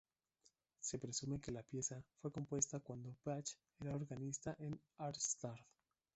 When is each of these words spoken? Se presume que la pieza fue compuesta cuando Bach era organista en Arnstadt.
Se 0.79 0.97
presume 0.97 1.39
que 1.39 1.51
la 1.51 1.61
pieza 1.61 2.03
fue 2.19 2.31
compuesta 2.31 2.79
cuando 2.79 3.15
Bach 3.23 3.51
era 3.81 3.93
organista 3.93 4.55
en 4.57 4.81
Arnstadt. 4.97 5.59